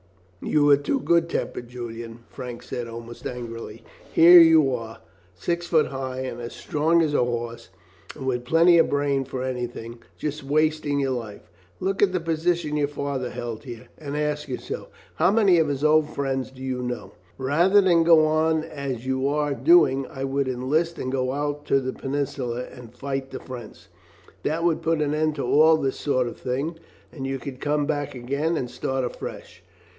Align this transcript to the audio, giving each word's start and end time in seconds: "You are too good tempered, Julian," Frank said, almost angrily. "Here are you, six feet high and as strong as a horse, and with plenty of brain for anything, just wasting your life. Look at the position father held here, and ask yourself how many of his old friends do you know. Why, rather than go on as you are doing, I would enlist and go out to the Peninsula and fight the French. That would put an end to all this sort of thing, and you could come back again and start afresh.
"You 0.43 0.67
are 0.71 0.77
too 0.77 0.99
good 0.99 1.29
tempered, 1.29 1.67
Julian," 1.67 2.21
Frank 2.27 2.63
said, 2.63 2.87
almost 2.87 3.27
angrily. 3.27 3.83
"Here 4.11 4.39
are 4.39 4.41
you, 4.41 4.77
six 5.35 5.67
feet 5.67 5.85
high 5.85 6.21
and 6.21 6.41
as 6.41 6.53
strong 6.53 7.03
as 7.03 7.13
a 7.13 7.23
horse, 7.23 7.69
and 8.15 8.25
with 8.25 8.43
plenty 8.43 8.79
of 8.79 8.89
brain 8.89 9.23
for 9.23 9.43
anything, 9.43 9.99
just 10.17 10.43
wasting 10.43 10.99
your 10.99 11.11
life. 11.11 11.51
Look 11.79 12.01
at 12.01 12.11
the 12.11 12.19
position 12.19 12.85
father 12.87 13.29
held 13.29 13.65
here, 13.65 13.89
and 13.99 14.17
ask 14.17 14.47
yourself 14.47 14.87
how 15.17 15.29
many 15.29 15.59
of 15.59 15.67
his 15.67 15.83
old 15.83 16.09
friends 16.09 16.49
do 16.49 16.63
you 16.63 16.81
know. 16.81 17.13
Why, 17.37 17.45
rather 17.49 17.79
than 17.79 18.03
go 18.03 18.25
on 18.25 18.63
as 18.63 19.05
you 19.05 19.27
are 19.27 19.53
doing, 19.53 20.07
I 20.07 20.23
would 20.23 20.47
enlist 20.47 20.97
and 20.97 21.11
go 21.11 21.33
out 21.33 21.65
to 21.67 21.79
the 21.79 21.93
Peninsula 21.93 22.63
and 22.73 22.95
fight 22.95 23.29
the 23.29 23.39
French. 23.39 23.85
That 24.41 24.63
would 24.63 24.81
put 24.81 25.03
an 25.03 25.13
end 25.13 25.35
to 25.35 25.43
all 25.45 25.77
this 25.77 25.99
sort 25.99 26.27
of 26.27 26.39
thing, 26.39 26.79
and 27.11 27.27
you 27.27 27.37
could 27.37 27.59
come 27.61 27.85
back 27.85 28.15
again 28.15 28.57
and 28.57 28.71
start 28.71 29.05
afresh. 29.05 29.61